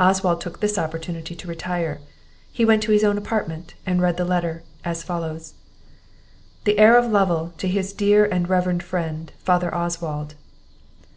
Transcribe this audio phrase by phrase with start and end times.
[0.00, 2.00] Oswald took this opportunity to retire;
[2.50, 5.54] he went to his own apartment, and read the letter, as follows:
[6.64, 10.34] "The Heir of Lovel, to his dear and reverend friend, father Oswald.